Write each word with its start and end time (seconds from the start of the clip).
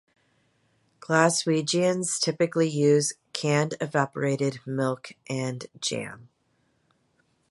Glaswegians 0.99 2.19
typically 2.19 2.67
use 2.67 3.13
canned 3.33 3.75
evaporated 3.79 4.57
milk 4.65 5.11
and 5.29 5.67
jam. 5.79 6.27